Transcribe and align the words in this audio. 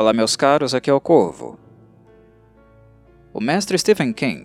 Olá, 0.00 0.12
meus 0.12 0.36
caros, 0.36 0.74
aqui 0.74 0.88
é 0.88 0.92
o 0.94 1.00
Corvo. 1.00 1.58
O 3.34 3.40
mestre 3.40 3.76
Stephen 3.76 4.12
King, 4.12 4.44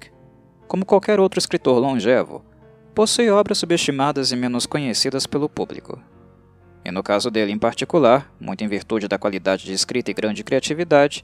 como 0.68 0.84
qualquer 0.84 1.20
outro 1.20 1.38
escritor 1.38 1.78
longevo, 1.78 2.43
possui 2.96 3.29
obras 3.29 3.60
subestimadas 3.60 4.32
e 4.32 4.36
menos 4.36 4.66
conhecidas 4.66 5.28
pelo 5.28 5.47
público. 5.47 6.02
E 6.84 6.89
no 6.89 7.04
caso 7.04 7.29
dele 7.29 7.52
em 7.52 7.60
particular, 7.60 8.34
muito 8.39 8.64
em 8.64 8.68
virtude 8.68 9.07
da 9.07 9.20
qualidade 9.20 9.66
de 9.66 9.74
escrita 9.74 10.10
e 10.10 10.14
grande 10.16 10.43
criatividade, 10.43 11.24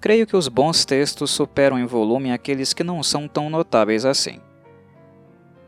creio 0.00 0.26
que 0.26 0.36
os 0.36 0.48
bons 0.48 0.84
textos 0.84 1.30
superam 1.30 1.78
em 1.78 1.86
volume 1.86 2.32
aqueles 2.32 2.72
que 2.72 2.82
não 2.82 3.04
são 3.04 3.28
tão 3.28 3.48
notáveis 3.48 4.04
assim. 4.04 4.40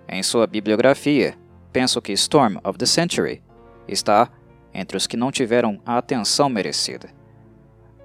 Em 0.09 0.24
sua 0.24 0.48
bibliografia, 0.48 1.38
penso 1.73 2.02
que 2.02 2.10
Storm 2.14 2.56
of 2.64 2.77
the 2.77 2.84
Century 2.84 3.41
está 3.87 4.28
entre 4.74 4.96
os 4.96 5.06
que 5.06 5.16
não 5.16 5.30
tiveram 5.30 5.80
a 5.87 5.98
atenção 5.98 6.48
merecida. 6.48 7.21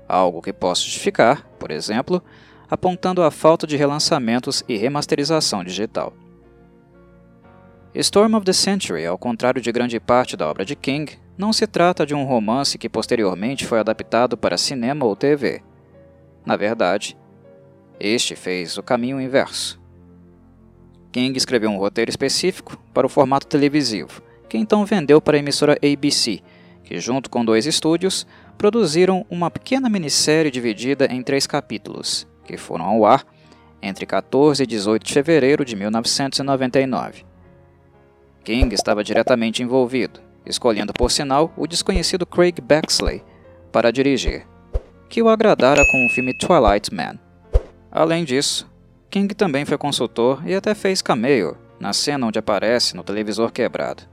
Algo 0.08 0.42
que 0.42 0.54
posso 0.54 0.86
justificar, 0.86 1.46
por 1.60 1.72
exemplo, 1.72 2.24
apontando 2.70 3.24
a 3.24 3.32
falta 3.32 3.66
de 3.66 3.76
relançamentos 3.76 4.64
e 4.68 4.78
remasterização 4.78 5.64
digital. 5.64 6.14
Storm 7.96 8.36
of 8.36 8.46
the 8.46 8.54
Century, 8.54 9.06
ao 9.06 9.18
contrário 9.18 9.62
de 9.62 9.72
grande 9.72 10.00
parte 10.00 10.38
da 10.38 10.48
obra 10.48 10.64
de 10.64 10.76
King, 10.76 11.18
não 11.38 11.52
se 11.52 11.66
trata 11.66 12.06
de 12.06 12.14
um 12.14 12.26
romance 12.26 12.78
que 12.78 12.90
posteriormente 12.90 13.66
foi 13.66 13.80
adaptado 13.80 14.38
para 14.38 14.58
cinema 14.58 15.06
ou 15.06 15.16
TV. 15.16 15.62
Na 16.46 16.56
verdade, 16.56 17.18
este 18.00 18.36
fez 18.36 18.78
o 18.78 18.84
caminho 18.84 19.20
inverso. 19.20 19.82
King 21.12 21.36
escreveu 21.38 21.70
um 21.70 21.78
roteiro 21.78 22.10
específico 22.10 22.78
para 22.94 23.08
o 23.08 23.10
formato 23.10 23.48
televisivo, 23.48 24.22
que 24.48 24.58
então 24.58 24.86
vendeu 24.86 25.20
para 25.20 25.38
a 25.38 25.40
emissora 25.40 25.78
ABC, 25.84 26.42
que, 26.84 27.00
junto 27.00 27.30
com 27.30 27.44
dois 27.44 27.66
estúdios, 27.66 28.28
produziram 28.58 29.26
uma 29.30 29.52
pequena 29.52 29.90
minissérie 29.90 30.52
dividida 30.52 31.06
em 31.06 31.22
três 31.22 31.46
capítulos, 31.46 32.28
que 32.44 32.58
foram 32.58 32.86
ao 32.86 33.06
ar 33.06 33.26
entre 33.82 34.06
14 34.06 34.64
e 34.64 34.66
18 34.66 35.06
de 35.06 35.14
fevereiro 35.14 35.64
de 35.64 35.76
1999. 35.76 37.26
King 38.44 38.74
estava 38.74 39.04
diretamente 39.04 39.62
envolvido, 39.62 40.20
escolhendo 40.46 40.94
por 40.94 41.12
sinal 41.12 41.54
o 41.56 41.68
desconhecido 41.68 42.26
Craig 42.26 42.60
Baxley 42.62 43.24
para 43.72 43.92
dirigir, 43.92 44.48
que 45.10 45.22
o 45.22 45.30
agradara 45.30 45.84
com 45.92 46.06
o 46.06 46.10
filme 46.10 46.34
Twilight 46.34 46.94
Man. 46.94 47.20
Além 47.92 48.24
disso, 48.24 48.70
King 49.10 49.34
também 49.36 49.66
foi 49.66 49.78
consultor 49.78 50.42
e 50.46 50.56
até 50.56 50.74
fez 50.74 51.02
cameo 51.02 51.58
na 51.80 51.94
cena 51.94 52.26
onde 52.26 52.40
aparece 52.40 52.96
no 52.96 53.04
televisor 53.04 53.52
quebrado, 53.52 54.04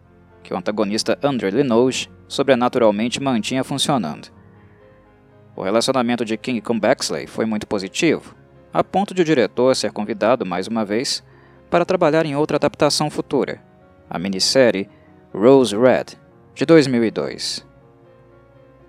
que 0.43 0.53
o 0.53 0.57
antagonista 0.57 1.19
Andrew 1.23 1.51
Linoge 1.51 2.11
sobrenaturalmente 2.29 3.21
mantinha 3.21 3.65
funcionando. 3.65 4.29
O 5.57 5.63
relacionamento 5.63 6.25
de 6.25 6.37
King 6.37 6.61
com 6.61 6.79
Bexley 6.79 7.27
foi 7.27 7.47
muito 7.47 7.67
positivo, 7.67 8.35
a 8.73 8.83
ponto 8.83 9.15
de 9.15 9.23
o 9.23 9.25
diretor 9.25 9.75
ser 9.77 9.93
convidado 9.93 10.45
mais 10.45 10.67
uma 10.67 10.85
vez 10.85 11.23
para 11.71 11.85
trabalhar 11.85 12.27
em 12.27 12.35
outra 12.35 12.57
adaptação 12.57 13.09
futura, 13.09 13.63
a 14.11 14.19
minissérie 14.19 14.89
Rose 15.33 15.77
Red, 15.77 16.17
de 16.55 16.65
2002. 16.65 17.67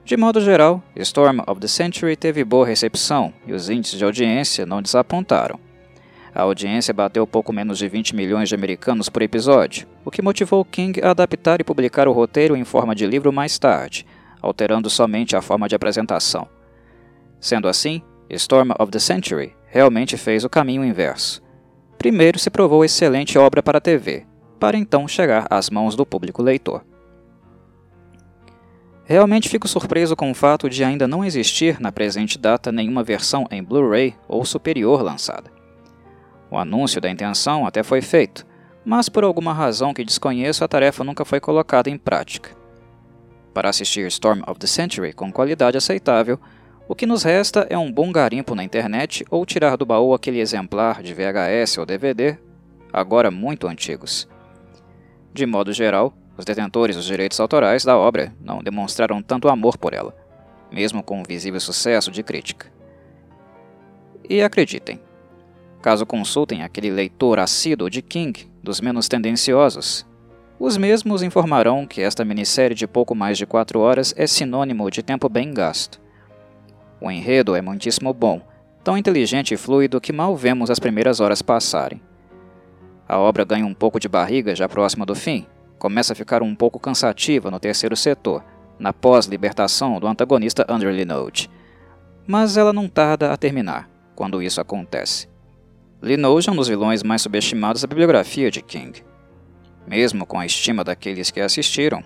De 0.03 0.15
modo 0.15 0.39
geral, 0.39 0.83
Storm 0.97 1.39
of 1.47 1.59
the 1.59 1.67
Century 1.67 2.15
teve 2.15 2.43
boa 2.43 2.65
recepção 2.65 3.33
e 3.47 3.53
os 3.53 3.69
índices 3.69 3.97
de 3.97 4.05
audiência 4.05 4.63
não 4.65 4.81
desapontaram. 4.81 5.59
A 6.35 6.41
audiência 6.41 6.93
bateu 6.93 7.25
pouco 7.25 7.53
menos 7.53 7.77
de 7.77 7.87
20 7.87 8.13
milhões 8.13 8.49
de 8.49 8.55
americanos 8.55 9.07
por 9.07 9.21
episódio, 9.21 9.87
o 10.03 10.11
que 10.11 10.21
motivou 10.21 10.65
King 10.65 10.99
a 11.01 11.11
adaptar 11.11 11.61
e 11.61 11.63
publicar 11.63 12.09
o 12.09 12.11
roteiro 12.11 12.57
em 12.57 12.65
forma 12.65 12.93
de 12.93 13.07
livro 13.07 13.31
mais 13.31 13.57
tarde, 13.57 14.05
alterando 14.41 14.89
somente 14.89 15.33
a 15.33 15.41
forma 15.41 15.69
de 15.69 15.75
apresentação. 15.75 16.45
Sendo 17.39 17.69
assim, 17.69 18.01
Storm 18.29 18.71
of 18.77 18.91
the 18.91 18.99
Century 18.99 19.55
realmente 19.67 20.17
fez 20.17 20.43
o 20.43 20.49
caminho 20.49 20.83
inverso. 20.83 21.41
Primeiro 21.97 22.37
se 22.37 22.49
provou 22.49 22.83
excelente 22.83 23.37
obra 23.37 23.63
para 23.63 23.77
a 23.77 23.81
TV, 23.81 24.25
para 24.59 24.77
então 24.77 25.07
chegar 25.07 25.47
às 25.49 25.69
mãos 25.69 25.95
do 25.95 26.05
público 26.05 26.43
leitor. 26.43 26.83
Realmente 29.05 29.47
fico 29.47 29.69
surpreso 29.69 30.17
com 30.17 30.29
o 30.29 30.35
fato 30.35 30.69
de 30.69 30.83
ainda 30.83 31.07
não 31.07 31.23
existir 31.23 31.79
na 31.79 31.93
presente 31.93 32.37
data 32.37 32.73
nenhuma 32.73 33.03
versão 33.03 33.47
em 33.49 33.63
Blu-ray 33.63 34.15
ou 34.27 34.43
superior 34.43 35.01
lançada. 35.01 35.54
O 36.55 36.57
anúncio 36.57 37.01
da 37.01 37.09
intenção 37.09 37.67
até 37.67 37.83
foi 37.83 38.01
feito, 38.01 38.47
mas 38.85 39.09
por 39.09 39.25
alguma 39.25 39.51
razão 39.51 39.93
que 39.93 40.05
desconheço, 40.05 40.63
a 40.63 40.69
tarefa 40.69 41.03
nunca 41.03 41.25
foi 41.25 41.37
colocada 41.37 41.89
em 41.89 41.97
prática. 41.97 42.51
Para 43.53 43.67
assistir 43.67 44.07
Storm 44.07 44.41
of 44.47 44.57
the 44.57 44.65
Century 44.65 45.11
com 45.11 45.33
qualidade 45.33 45.75
aceitável, 45.75 46.39
o 46.87 46.95
que 46.95 47.05
nos 47.05 47.23
resta 47.23 47.67
é 47.69 47.77
um 47.77 47.91
bom 47.91 48.09
garimpo 48.09 48.55
na 48.55 48.63
internet 48.63 49.25
ou 49.29 49.45
tirar 49.45 49.75
do 49.75 49.85
baú 49.85 50.13
aquele 50.13 50.39
exemplar 50.39 51.03
de 51.03 51.13
VHS 51.13 51.77
ou 51.77 51.85
DVD, 51.85 52.37
agora 52.93 53.29
muito 53.29 53.67
antigos. 53.67 54.25
De 55.33 55.45
modo 55.45 55.73
geral, 55.73 56.13
os 56.37 56.45
detentores 56.45 56.95
dos 56.95 57.03
direitos 57.03 57.37
autorais 57.41 57.83
da 57.83 57.97
obra 57.97 58.33
não 58.39 58.63
demonstraram 58.63 59.21
tanto 59.21 59.49
amor 59.49 59.77
por 59.77 59.93
ela, 59.93 60.15
mesmo 60.71 61.03
com 61.03 61.19
um 61.19 61.23
visível 61.23 61.59
sucesso 61.59 62.09
de 62.09 62.23
crítica. 62.23 62.71
E 64.29 64.41
acreditem, 64.41 65.01
Caso 65.81 66.05
consultem 66.05 66.63
aquele 66.63 66.89
leitor 66.89 67.39
assíduo 67.39 67.89
de 67.89 68.01
King, 68.01 68.47
dos 68.63 68.81
menos 68.81 69.07
tendenciosos, 69.07 70.05
os 70.57 70.77
mesmos 70.77 71.21
informarão 71.21 71.85
que 71.85 72.01
esta 72.01 72.23
minissérie 72.23 72.75
de 72.75 72.87
pouco 72.87 73.13
mais 73.13 73.37
de 73.37 73.45
quatro 73.45 73.81
horas 73.81 74.13
é 74.15 74.25
sinônimo 74.25 74.89
de 74.89 75.03
tempo 75.03 75.27
bem 75.27 75.53
gasto. 75.53 75.99
O 77.01 77.11
enredo 77.11 77.55
é 77.55 77.61
muitíssimo 77.61 78.13
bom, 78.13 78.41
tão 78.81 78.97
inteligente 78.97 79.53
e 79.53 79.57
fluido 79.57 79.99
que 79.99 80.13
mal 80.13 80.33
vemos 80.33 80.71
as 80.71 80.79
primeiras 80.79 81.19
horas 81.19 81.41
passarem. 81.41 82.01
A 83.05 83.19
obra 83.19 83.43
ganha 83.43 83.65
um 83.65 83.73
pouco 83.73 83.99
de 83.99 84.07
barriga 84.07 84.55
já 84.55 84.69
próxima 84.69 85.05
do 85.05 85.13
fim, 85.13 85.45
começa 85.77 86.13
a 86.13 86.15
ficar 86.15 86.41
um 86.41 86.55
pouco 86.55 86.79
cansativa 86.79 87.51
no 87.51 87.59
terceiro 87.59 87.95
setor, 87.97 88.41
na 88.79 88.93
pós-libertação 88.93 89.99
do 89.99 90.07
antagonista 90.07 90.65
Andrew 90.69 90.91
Linode. 90.91 91.49
Mas 92.25 92.55
ela 92.55 92.71
não 92.71 92.87
tarda 92.87 93.33
a 93.33 93.37
terminar, 93.37 93.89
quando 94.15 94.41
isso 94.41 94.61
acontece. 94.61 95.34
Linoge 96.05 96.47
é 96.47 96.51
um 96.51 96.55
dos 96.55 96.67
vilões 96.67 97.01
mais 97.01 97.23
subestimados 97.23 97.81
da 97.81 97.87
bibliografia 97.87 98.51
de 98.51 98.61
King. 98.61 99.03
Mesmo 99.87 100.23
com 100.23 100.39
a 100.39 100.45
estima 100.45 100.83
daqueles 100.83 101.31
que 101.31 101.41
assistiram, 101.41 102.03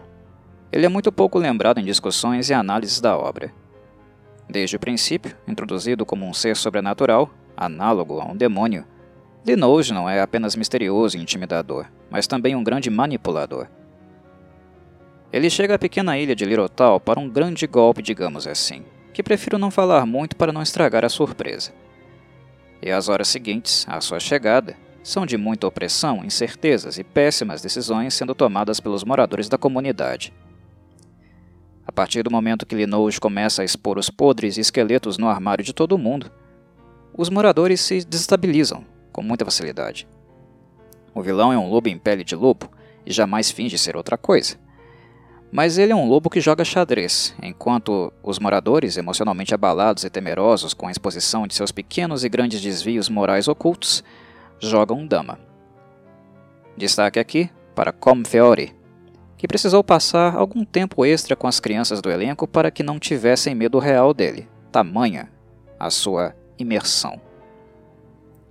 ele 0.72 0.86
é 0.86 0.90
muito 0.90 1.12
pouco 1.12 1.38
lembrado 1.38 1.80
em 1.80 1.84
discussões 1.84 2.50
e 2.50 2.54
análises 2.54 3.02
da 3.02 3.18
obra. 3.18 3.54
Desde 4.50 4.78
o 4.78 4.80
princípio, 4.80 5.36
introduzido 5.46 6.06
como 6.06 6.26
um 6.26 6.34
ser 6.34 6.56
sobrenatural, 6.56 7.30
análogo 7.58 8.22
a 8.22 8.26
um 8.26 8.38
demônio, 8.38 8.86
Linoge 9.46 9.94
não 9.94 10.10
é 10.10 10.22
apenas 10.22 10.56
misterioso 10.56 11.18
e 11.18 11.22
intimidador, 11.22 11.86
mas 12.10 12.26
também 12.26 12.56
um 12.56 12.64
grande 12.64 12.90
manipulador. 12.90 13.68
Ele 15.30 15.50
chega 15.50 15.76
à 15.76 15.80
pequena 15.80 16.18
ilha 16.18 16.38
de 16.38 16.46
Lirotal 16.46 17.02
para 17.02 17.20
um 17.20 17.28
grande 17.28 17.68
golpe, 17.68 18.02
digamos 18.02 18.48
assim, 18.48 18.82
que 19.12 19.22
prefiro 19.22 19.58
não 19.58 19.70
falar 19.70 20.06
muito 20.06 20.38
para 20.38 20.54
não 20.54 20.62
estragar 20.62 21.04
a 21.04 21.10
surpresa 21.10 21.74
e 22.82 22.92
as 22.92 23.10
horas 23.10 23.28
seguintes 23.28 23.86
à 23.88 24.00
sua 24.02 24.20
chegada 24.20 24.76
são 25.04 25.26
de 25.26 25.38
muita 25.38 25.68
opressão, 25.68 26.24
incertezas 26.24 26.98
e 26.98 27.04
péssimas 27.04 27.62
decisões 27.62 28.14
sendo 28.14 28.36
tomadas 28.36 28.80
pelos 28.80 29.04
moradores 29.04 29.50
da 29.50 29.58
comunidade. 29.58 30.34
A 31.86 31.92
partir 31.92 32.22
do 32.22 32.32
momento 32.32 32.66
que 32.66 32.76
Linoge 32.76 33.20
começa 33.20 33.62
a 33.62 33.66
expor 33.66 33.98
os 33.98 34.10
podres 34.10 34.58
e 34.58 34.62
esqueletos 34.62 35.18
no 35.18 35.28
armário 35.28 35.64
de 35.64 35.74
todo 35.74 35.98
mundo, 35.98 36.32
os 37.18 37.30
moradores 37.30 37.82
se 37.82 38.06
desestabilizam 38.06 38.86
com 39.12 39.22
muita 39.22 39.44
facilidade. 39.44 40.08
O 41.14 41.22
vilão 41.22 41.52
é 41.52 41.58
um 41.58 41.70
lobo 41.70 41.90
em 41.90 41.98
pele 41.98 42.24
de 42.24 42.36
lobo 42.36 42.70
e 43.06 43.12
jamais 43.12 43.50
finge 43.50 43.78
ser 43.78 43.98
outra 43.98 44.18
coisa. 44.18 44.58
Mas 45.52 45.78
ele 45.78 45.92
é 45.92 45.96
um 45.96 46.08
lobo 46.08 46.30
que 46.30 46.40
joga 46.40 46.64
xadrez, 46.64 47.34
enquanto 47.42 48.14
os 48.22 48.38
moradores, 48.38 48.98
emocionalmente 48.98 49.54
abalados 49.54 50.04
e 50.04 50.10
temerosos 50.10 50.74
com 50.74 50.88
a 50.88 50.92
exposição 50.92 51.48
de 51.48 51.56
seus 51.56 51.72
pequenos 51.72 52.24
e 52.24 52.30
grandes 52.30 52.62
desvios 52.62 53.10
morais 53.10 53.48
ocultos, 53.48 54.04
jogam 54.60 55.08
dama. 55.08 55.40
Destaque 56.78 57.20
aqui 57.20 57.50
para 57.74 57.92
Comfeori, 57.92 58.76
que 59.38 59.48
precisou 59.48 59.84
passar 59.84 60.36
algum 60.36 60.64
tempo 60.64 61.04
extra 61.04 61.36
com 61.36 61.48
as 61.48 61.60
crianças 61.60 62.02
do 62.02 62.12
elenco 62.12 62.48
para 62.48 62.70
que 62.70 62.84
não 62.84 63.00
tivessem 63.00 63.56
medo 63.56 63.80
real 63.80 64.14
dele, 64.14 64.48
tamanha 64.72 65.32
a 65.80 65.90
sua 65.90 66.36
imersão. 66.60 67.20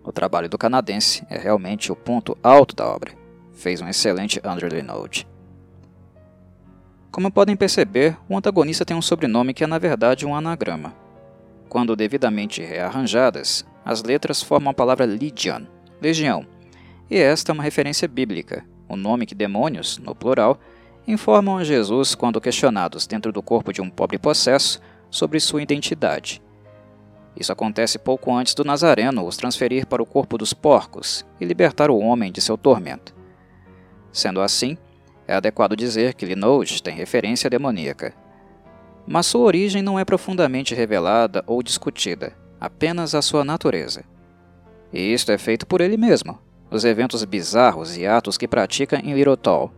O 0.02 0.10
trabalho 0.10 0.48
do 0.48 0.58
canadense 0.58 1.24
é 1.28 1.38
realmente 1.38 1.92
o 1.92 1.96
ponto 1.96 2.36
alto 2.42 2.74
da 2.74 2.88
obra. 2.88 3.12
Fez 3.52 3.82
um 3.82 3.88
excelente 3.88 4.40
Andrew 4.42 4.70
Linode. 4.70 5.28
Como 7.18 7.32
podem 7.32 7.56
perceber, 7.56 8.16
o 8.28 8.36
antagonista 8.36 8.84
tem 8.84 8.96
um 8.96 9.02
sobrenome 9.02 9.52
que 9.52 9.64
é 9.64 9.66
na 9.66 9.76
verdade 9.76 10.24
um 10.24 10.36
anagrama. 10.36 10.94
Quando 11.68 11.96
devidamente 11.96 12.62
rearranjadas, 12.62 13.66
as 13.84 14.04
letras 14.04 14.40
formam 14.40 14.70
a 14.70 14.72
palavra 14.72 15.04
Legion, 15.04 15.64
legião, 16.00 16.46
e 17.10 17.18
esta 17.18 17.50
é 17.50 17.54
uma 17.54 17.64
referência 17.64 18.06
bíblica, 18.06 18.64
o 18.88 18.94
nome 18.94 19.26
que 19.26 19.34
demônios, 19.34 19.98
no 19.98 20.14
plural, 20.14 20.60
informam 21.08 21.58
a 21.58 21.64
Jesus 21.64 22.14
quando 22.14 22.40
questionados 22.40 23.04
dentro 23.04 23.32
do 23.32 23.42
corpo 23.42 23.72
de 23.72 23.82
um 23.82 23.90
pobre 23.90 24.16
possesso 24.16 24.80
sobre 25.10 25.40
sua 25.40 25.60
identidade. 25.60 26.40
Isso 27.36 27.50
acontece 27.50 27.98
pouco 27.98 28.32
antes 28.32 28.54
do 28.54 28.62
Nazareno 28.62 29.26
os 29.26 29.36
transferir 29.36 29.88
para 29.88 30.00
o 30.00 30.06
corpo 30.06 30.38
dos 30.38 30.52
porcos 30.54 31.26
e 31.40 31.44
libertar 31.44 31.90
o 31.90 31.98
homem 31.98 32.30
de 32.30 32.40
seu 32.40 32.56
tormento. 32.56 33.12
Sendo 34.12 34.40
assim, 34.40 34.78
é 35.28 35.34
adequado 35.34 35.76
dizer 35.76 36.14
que 36.14 36.24
Linode 36.24 36.82
tem 36.82 36.94
referência 36.94 37.50
demoníaca. 37.50 38.14
Mas 39.06 39.26
sua 39.26 39.42
origem 39.42 39.82
não 39.82 39.98
é 39.98 40.04
profundamente 40.04 40.74
revelada 40.74 41.44
ou 41.46 41.62
discutida, 41.62 42.32
apenas 42.58 43.14
a 43.14 43.20
sua 43.20 43.44
natureza. 43.44 44.04
E 44.90 45.12
isto 45.12 45.30
é 45.30 45.36
feito 45.36 45.66
por 45.66 45.82
ele 45.82 45.98
mesmo, 45.98 46.38
os 46.70 46.84
eventos 46.84 47.22
bizarros 47.24 47.94
e 47.96 48.06
atos 48.06 48.38
que 48.38 48.48
pratica 48.48 48.98
em 48.98 49.12
Lirotol, 49.12 49.70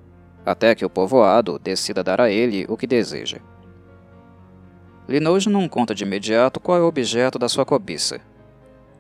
até 0.47 0.73
que 0.75 0.85
o 0.85 0.91
povoado 0.91 1.59
decida 1.59 2.03
dar 2.03 2.21
a 2.21 2.31
ele 2.31 2.65
o 2.69 2.77
que 2.77 2.87
deseja. 2.87 3.39
Linoge 5.09 5.51
não 5.51 5.69
conta 5.69 5.93
de 5.93 6.05
imediato 6.05 6.61
qual 6.61 6.79
é 6.79 6.81
o 6.81 6.87
objeto 6.87 7.41
da 7.41 7.49
sua 7.49 7.67
cobiça. 7.67 8.21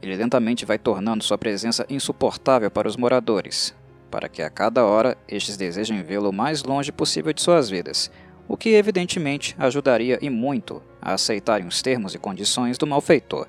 Ele 0.02 0.16
lentamente 0.16 0.64
vai 0.64 0.78
tornando 0.78 1.22
sua 1.22 1.38
presença 1.38 1.86
insuportável 1.88 2.70
para 2.70 2.88
os 2.88 2.96
moradores, 2.96 3.72
para 4.10 4.28
que 4.28 4.42
a 4.42 4.50
cada 4.50 4.84
hora 4.84 5.16
estes 5.28 5.56
desejem 5.56 6.02
vê-lo 6.02 6.30
o 6.30 6.32
mais 6.32 6.62
longe 6.62 6.90
possível 6.90 7.32
de 7.32 7.40
suas 7.40 7.70
vidas, 7.70 8.10
o 8.48 8.56
que 8.56 8.70
evidentemente 8.70 9.54
ajudaria 9.58 10.18
e 10.20 10.28
muito 10.28 10.82
a 11.00 11.14
aceitarem 11.14 11.66
os 11.66 11.80
termos 11.80 12.14
e 12.14 12.18
condições 12.18 12.76
do 12.76 12.86
malfeitor, 12.86 13.46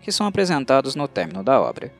que 0.00 0.12
são 0.12 0.26
apresentados 0.26 0.94
no 0.94 1.08
término 1.08 1.42
da 1.42 1.60
obra. 1.60 1.92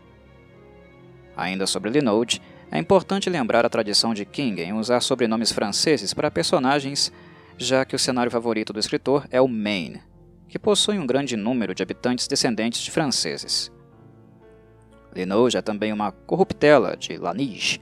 Ainda 1.36 1.66
sobre 1.66 1.90
Linode, 1.90 2.40
é 2.70 2.78
importante 2.78 3.28
lembrar 3.28 3.66
a 3.66 3.68
tradição 3.68 4.14
de 4.14 4.24
King 4.24 4.62
em 4.62 4.72
usar 4.72 5.00
sobrenomes 5.00 5.52
franceses 5.52 6.14
para 6.14 6.30
personagens, 6.30 7.12
já 7.58 7.84
que 7.84 7.96
o 7.96 7.98
cenário 7.98 8.30
favorito 8.30 8.72
do 8.72 8.78
escritor 8.78 9.26
é 9.30 9.40
o 9.40 9.48
Maine, 9.48 10.02
que 10.48 10.58
possui 10.58 10.98
um 10.98 11.06
grande 11.06 11.36
número 11.36 11.74
de 11.74 11.82
habitantes 11.82 12.28
descendentes 12.28 12.80
de 12.80 12.90
franceses. 12.90 13.70
Linode 15.14 15.56
é 15.56 15.62
também 15.62 15.92
uma 15.92 16.12
corruptela 16.12 16.96
de 16.96 17.16
La 17.16 17.32
Neige, 17.32 17.80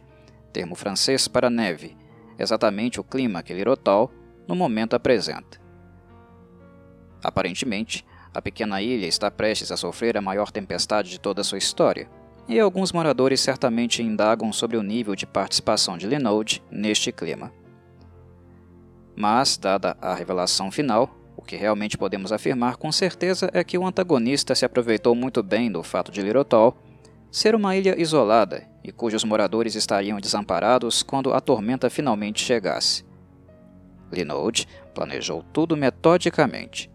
termo 0.52 0.74
francês 0.74 1.26
para 1.26 1.50
neve, 1.50 1.96
exatamente 2.38 3.00
o 3.00 3.04
clima 3.04 3.42
que 3.42 3.54
Lirotol 3.54 4.10
no 4.46 4.54
momento 4.54 4.94
apresenta. 4.94 5.60
Aparentemente, 7.22 8.04
a 8.34 8.40
pequena 8.42 8.80
ilha 8.82 9.06
está 9.06 9.30
prestes 9.30 9.70
a 9.70 9.76
sofrer 9.76 10.16
a 10.16 10.22
maior 10.22 10.50
tempestade 10.50 11.10
de 11.10 11.20
toda 11.20 11.40
a 11.40 11.44
sua 11.44 11.58
história, 11.58 12.08
e 12.48 12.58
alguns 12.58 12.92
moradores 12.92 13.40
certamente 13.40 14.02
indagam 14.02 14.52
sobre 14.52 14.76
o 14.76 14.82
nível 14.82 15.14
de 15.14 15.26
participação 15.26 15.96
de 15.96 16.06
Linode 16.06 16.62
neste 16.70 17.12
clima. 17.12 17.52
Mas, 19.14 19.56
dada 19.56 19.96
a 20.00 20.14
revelação 20.14 20.70
final, 20.70 21.14
o 21.36 21.42
que 21.42 21.56
realmente 21.56 21.98
podemos 21.98 22.32
afirmar 22.32 22.76
com 22.76 22.90
certeza 22.90 23.50
é 23.52 23.62
que 23.62 23.78
o 23.78 23.86
antagonista 23.86 24.54
se 24.54 24.64
aproveitou 24.64 25.14
muito 25.14 25.42
bem 25.42 25.70
do 25.70 25.82
fato 25.82 26.10
de 26.10 26.22
Lirotol 26.22 26.76
ser 27.32 27.54
uma 27.54 27.74
ilha 27.74 27.98
isolada 27.98 28.68
e 28.84 28.92
cujos 28.92 29.24
moradores 29.24 29.74
estariam 29.74 30.20
desamparados 30.20 31.02
quando 31.02 31.32
a 31.32 31.40
tormenta 31.40 31.88
finalmente 31.88 32.44
chegasse. 32.44 33.06
Linode 34.12 34.68
planejou 34.94 35.42
tudo 35.50 35.74
metodicamente. 35.74 36.90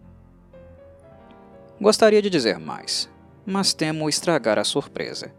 Gostaria 1.81 2.21
de 2.21 2.29
dizer 2.29 2.59
mais, 2.59 3.09
mas 3.43 3.73
temo 3.73 4.07
estragar 4.07 4.59
a 4.59 4.63
surpresa. 4.63 5.33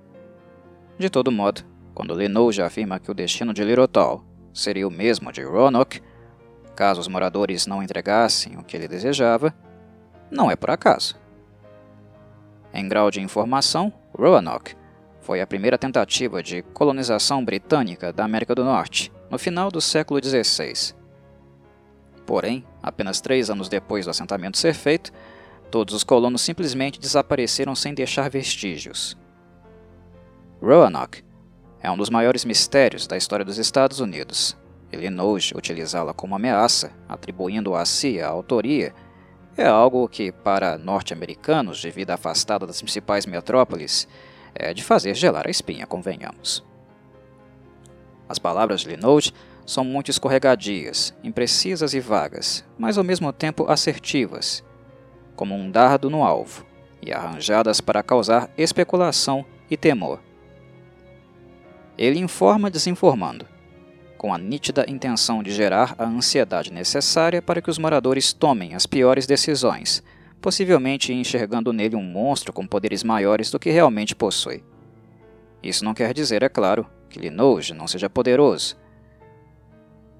De 0.98 1.08
todo 1.08 1.30
modo, 1.30 1.62
quando 1.94 2.14
Linode 2.14 2.60
afirma 2.60 2.98
que 2.98 3.10
o 3.10 3.14
destino 3.14 3.54
de 3.54 3.62
Lirotol 3.62 4.24
seria 4.52 4.88
o 4.88 4.90
mesmo 4.90 5.30
de 5.30 5.44
Roanoke, 5.44 6.02
caso 6.74 7.00
os 7.00 7.06
moradores 7.06 7.68
não 7.68 7.84
entregassem 7.84 8.56
o 8.56 8.64
que 8.64 8.76
ele 8.76 8.88
desejava, 8.88 9.54
não 10.28 10.50
é 10.50 10.56
por 10.56 10.70
acaso. 10.70 11.16
Em 12.74 12.88
grau 12.88 13.12
de 13.12 13.20
informação, 13.20 13.92
Roanoke 14.12 14.77
foi 15.28 15.42
a 15.42 15.46
primeira 15.46 15.76
tentativa 15.76 16.42
de 16.42 16.62
colonização 16.72 17.44
britânica 17.44 18.10
da 18.10 18.24
América 18.24 18.54
do 18.54 18.64
Norte, 18.64 19.12
no 19.30 19.38
final 19.38 19.70
do 19.70 19.78
século 19.78 20.18
XVI. 20.24 20.94
Porém, 22.24 22.64
apenas 22.82 23.20
três 23.20 23.50
anos 23.50 23.68
depois 23.68 24.06
do 24.06 24.10
assentamento 24.10 24.56
ser 24.56 24.72
feito, 24.72 25.12
todos 25.70 25.92
os 25.92 26.02
colonos 26.02 26.40
simplesmente 26.40 26.98
desapareceram 26.98 27.74
sem 27.74 27.92
deixar 27.92 28.30
vestígios. 28.30 29.18
Roanoke 30.62 31.22
é 31.82 31.90
um 31.90 31.96
dos 31.98 32.08
maiores 32.08 32.46
mistérios 32.46 33.06
da 33.06 33.18
história 33.18 33.44
dos 33.44 33.58
Estados 33.58 34.00
Unidos. 34.00 34.56
Illinois 34.90 35.52
utilizá-la 35.54 36.14
como 36.14 36.36
ameaça, 36.36 36.90
atribuindo 37.06 37.74
a 37.74 37.84
si 37.84 38.18
a 38.18 38.28
autoria, 38.28 38.94
é 39.58 39.66
algo 39.66 40.08
que, 40.08 40.32
para 40.32 40.78
norte-americanos 40.78 41.76
de 41.80 41.90
vida 41.90 42.14
afastada 42.14 42.66
das 42.66 42.80
principais 42.80 43.26
metrópoles, 43.26 44.08
é 44.54 44.72
de 44.74 44.82
fazer 44.82 45.14
gelar 45.14 45.46
a 45.46 45.50
espinha, 45.50 45.86
convenhamos. 45.86 46.64
As 48.28 48.38
palavras 48.38 48.82
de 48.82 48.88
Linode 48.88 49.32
são 49.64 49.84
muito 49.84 50.10
escorregadias, 50.10 51.14
imprecisas 51.22 51.94
e 51.94 52.00
vagas, 52.00 52.64
mas 52.78 52.98
ao 52.98 53.04
mesmo 53.04 53.32
tempo 53.32 53.70
assertivas, 53.70 54.64
como 55.36 55.54
um 55.54 55.70
dardo 55.70 56.10
no 56.10 56.24
alvo, 56.24 56.66
e 57.02 57.12
arranjadas 57.12 57.80
para 57.80 58.02
causar 58.02 58.50
especulação 58.56 59.44
e 59.70 59.76
temor. 59.76 60.20
Ele 61.96 62.18
informa 62.18 62.70
desinformando, 62.70 63.46
com 64.16 64.34
a 64.34 64.38
nítida 64.38 64.84
intenção 64.88 65.42
de 65.42 65.50
gerar 65.50 65.94
a 65.98 66.04
ansiedade 66.04 66.72
necessária 66.72 67.40
para 67.40 67.62
que 67.62 67.70
os 67.70 67.78
moradores 67.78 68.32
tomem 68.32 68.74
as 68.74 68.84
piores 68.84 69.26
decisões, 69.26 70.02
possivelmente 70.40 71.12
enxergando 71.12 71.72
nele 71.72 71.96
um 71.96 72.02
monstro 72.02 72.52
com 72.52 72.66
poderes 72.66 73.02
maiores 73.02 73.50
do 73.50 73.58
que 73.58 73.70
realmente 73.70 74.14
possui. 74.14 74.62
Isso 75.62 75.84
não 75.84 75.94
quer 75.94 76.14
dizer, 76.14 76.42
é 76.42 76.48
claro, 76.48 76.86
que 77.10 77.18
Linoge 77.18 77.74
não 77.74 77.88
seja 77.88 78.08
poderoso. 78.08 78.76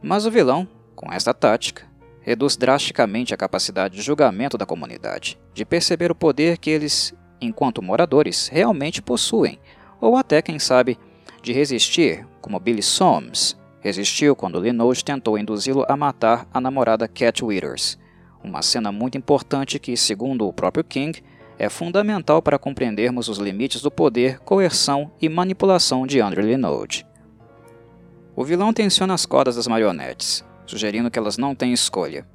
Mas 0.03 0.27
o 0.27 0.31
vilão, 0.31 0.67
com 0.95 1.13
esta 1.13 1.33
tática, 1.33 1.87
reduz 2.21 2.57
drasticamente 2.57 3.33
a 3.33 3.37
capacidade 3.37 3.97
de 3.97 4.03
julgamento 4.03 4.59
da 4.59 4.67
comunidade, 4.67 5.39
de 5.55 5.65
perceber 5.65 6.11
o 6.11 6.17
poder 6.17 6.59
que 6.59 6.71
eles, 6.71 7.15
enquanto 7.41 7.83
moradores, 7.83 8.49
realmente 8.49 9.01
possuem, 9.01 9.59
ou 10.01 10.17
até, 10.17 10.43
quem 10.43 10.59
sabe, 10.59 10.99
de 11.43 11.53
resistir, 11.53 12.27
como 12.41 12.61
Billy 12.61 12.83
Soames 12.83 13.57
resistiu 13.81 14.35
quando 14.35 14.61
Linoge 14.61 15.05
tentou 15.05 15.39
induzi-lo 15.39 15.85
a 15.89 15.97
matar 15.97 16.47
a 16.53 16.61
namorada 16.61 17.07
Cat 17.07 17.45
Withers 17.45 17.97
uma 18.49 18.63
cena 18.63 18.91
muito 18.91 19.19
importante 19.19 19.79
que, 19.79 19.97
segundo 19.97 20.47
o 20.47 20.53
próprio 20.53 20.83
King, 20.83 21.23
é 21.59 21.69
fundamental 21.69 22.41
para 22.41 22.59
compreendermos 22.59 23.29
os 23.29 23.39
limites 23.39 23.83
do 23.83 23.91
poder, 23.91 24.39
coerção 24.41 25.11
e 25.21 25.29
manipulação 25.29 26.07
de 26.07 26.21
Andrew 26.21 26.47
Linode. 26.47 27.07
O 28.35 28.45
vilão 28.45 28.73
tensiona 28.73 29.15
as 29.15 29.27
cordas 29.27 29.57
das 29.57 29.67
marionetes, 29.67 30.45
sugerindo 30.67 31.11
que 31.11 31.19
elas 31.19 31.37
não 31.37 31.55
têm 31.55 31.73
escolha. 31.73 32.27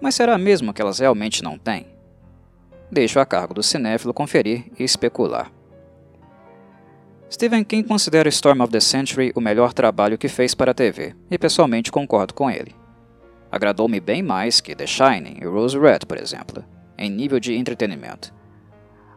Mas 0.00 0.14
será 0.14 0.38
mesmo 0.38 0.72
que 0.72 0.80
elas 0.80 0.98
realmente 0.98 1.42
não 1.42 1.58
têm? 1.58 1.86
Deixo 2.90 3.20
a 3.20 3.26
cargo 3.26 3.54
do 3.54 3.62
cinéfilo 3.62 4.14
conferir 4.14 4.64
e 4.78 4.82
especular. 4.82 5.52
Stephen 7.30 7.62
King 7.62 7.86
considera 7.86 8.28
Storm 8.30 8.62
of 8.62 8.72
the 8.72 8.80
Century 8.80 9.30
o 9.36 9.40
melhor 9.40 9.72
trabalho 9.72 10.18
que 10.18 10.28
fez 10.28 10.54
para 10.54 10.72
a 10.72 10.74
TV, 10.74 11.14
e 11.30 11.38
pessoalmente 11.38 11.92
concordo 11.92 12.34
com 12.34 12.50
ele 12.50 12.79
agradou-me 13.50 14.00
bem 14.00 14.22
mais 14.22 14.60
que 14.60 14.74
The 14.74 14.86
Shining 14.86 15.38
e 15.40 15.46
Rose 15.46 15.78
Red, 15.78 16.00
por 16.06 16.18
exemplo, 16.18 16.64
em 16.96 17.10
nível 17.10 17.40
de 17.40 17.54
entretenimento. 17.54 18.32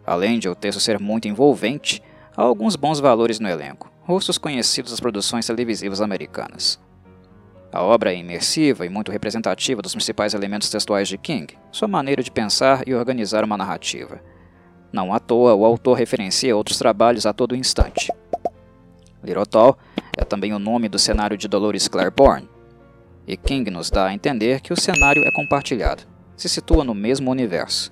Além 0.05 0.39
de 0.39 0.49
o 0.49 0.55
texto 0.55 0.79
ser 0.79 0.99
muito 0.99 1.27
envolvente, 1.27 2.01
há 2.35 2.41
alguns 2.41 2.75
bons 2.75 2.99
valores 2.99 3.39
no 3.39 3.47
elenco, 3.47 3.91
rostos 4.01 4.37
conhecidos 4.37 4.91
das 4.91 4.99
produções 4.99 5.47
televisivas 5.47 6.01
americanas. 6.01 6.79
A 7.71 7.81
obra 7.81 8.13
é 8.13 8.17
imersiva 8.17 8.85
e 8.85 8.89
muito 8.89 9.11
representativa 9.11 9.81
dos 9.81 9.93
principais 9.93 10.33
elementos 10.33 10.69
textuais 10.69 11.07
de 11.07 11.17
King, 11.17 11.57
sua 11.71 11.87
maneira 11.87 12.21
de 12.21 12.29
pensar 12.29 12.87
e 12.87 12.93
organizar 12.93 13.43
uma 13.43 13.57
narrativa. 13.57 14.21
Não 14.91 15.11
à 15.11 15.19
toa, 15.19 15.55
o 15.55 15.65
autor 15.65 15.97
referencia 15.97 16.55
outros 16.55 16.77
trabalhos 16.77 17.25
a 17.25 17.33
todo 17.33 17.55
instante. 17.55 18.11
Lirotol 19.23 19.75
é 20.15 20.23
também 20.23 20.53
o 20.53 20.59
nome 20.59 20.87
do 20.87 20.99
cenário 20.99 21.35
de 21.35 21.47
Dolores 21.47 21.87
Claiborne, 21.87 22.47
e 23.27 23.37
King 23.37 23.69
nos 23.71 23.89
dá 23.89 24.07
a 24.07 24.13
entender 24.13 24.61
que 24.61 24.73
o 24.73 24.79
cenário 24.79 25.23
é 25.23 25.31
compartilhado, 25.31 26.03
se 26.35 26.49
situa 26.49 26.83
no 26.83 26.93
mesmo 26.93 27.31
universo. 27.31 27.91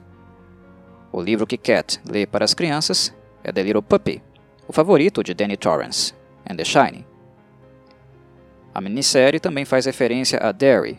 O 1.12 1.22
livro 1.22 1.48
que 1.48 1.58
Cat 1.58 2.00
lê 2.10 2.26
para 2.26 2.46
as 2.46 2.54
crianças 2.54 3.14
é 3.44 3.52
The 3.52 3.64
Little 3.64 3.82
Puppy, 3.82 4.22
o 4.68 4.74
favorito 4.74 5.24
de 5.24 5.34
Danny 5.34 5.58
Torrance, 5.58 6.14
and 6.50 6.56
The 6.56 6.64
Shining. 6.64 7.06
A 8.74 8.80
minissérie 8.80 9.40
também 9.40 9.66
faz 9.66 9.86
referência 9.86 10.40
a 10.40 10.52
Derry, 10.52 10.98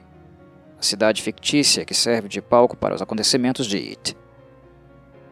a 0.79 0.83
cidade 0.83 1.23
fictícia 1.23 1.85
que 1.85 1.95
serve 1.95 2.29
de 2.29 2.43
palco 2.43 2.77
para 2.77 2.95
os 2.95 3.01
acontecimentos 3.01 3.67
de 3.67 3.79
It. 3.79 4.17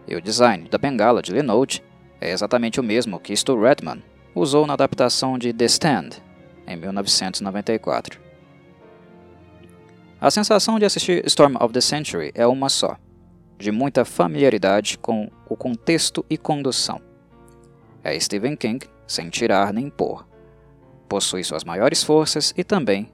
E 0.09 0.17
o 0.17 0.21
design 0.23 0.69
da 0.69 0.79
bengala 0.79 1.21
de 1.21 1.33
Linode 1.33 1.83
é 2.21 2.31
exatamente 2.31 2.81
o 2.81 2.83
mesmo 2.83 3.21
que 3.21 3.37
Stu 3.37 3.61
Redman 3.61 4.03
usou 4.35 4.67
na 4.67 4.75
adaptação 4.75 5.39
de 5.39 5.53
The 5.53 5.65
Stand, 5.67 6.11
em 6.67 6.77
1994. 6.77 8.30
A 10.21 10.31
sensação 10.31 10.79
de 10.79 10.85
assistir 10.85 11.25
Storm 11.27 11.57
of 11.57 11.73
the 11.73 11.81
Century 11.81 12.31
é 12.35 12.47
uma 12.47 12.69
só. 12.69 12.99
de 13.59 13.71
muita 13.71 14.07
familiaridade 14.07 14.97
com 14.97 15.31
o 15.47 15.55
contexto 15.55 16.25
e 16.31 16.39
condução. 16.39 16.99
É 18.03 18.19
Stephen 18.19 18.57
King 18.57 18.87
sem 19.07 19.29
tirar 19.29 19.71
nem 19.71 19.91
pôr. 19.91 20.27
Possui 21.07 21.45
suas 21.45 21.63
maiores 21.63 22.03
forças 22.03 22.55
e 22.57 22.65
também 22.65 23.13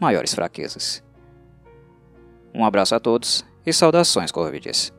maiores 0.00 0.34
fraquezas. 0.34 1.00
Um 2.52 2.64
abraço 2.64 2.92
a 2.94 2.98
todos 2.98 3.44
e 3.64 3.72
saudações, 3.72 4.32
Corvides. 4.32 4.92